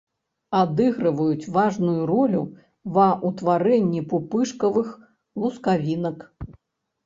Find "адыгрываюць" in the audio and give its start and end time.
0.59-1.49